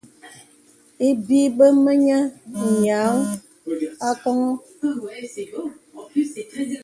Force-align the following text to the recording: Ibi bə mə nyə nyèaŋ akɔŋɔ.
Ibi 1.09 1.39
bə 1.57 1.65
mə 1.83 1.91
nyə 2.05 2.19
nyèaŋ 2.59 3.15
akɔŋɔ. 4.07 4.49